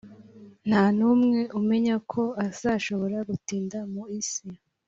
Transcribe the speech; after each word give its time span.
Ntanumwe 0.67 1.39
umenya 1.59 1.95
ko 2.11 2.23
azashobora 2.47 3.17
gutinda 3.29 3.77
mu 3.93 4.03
isi 4.19 4.47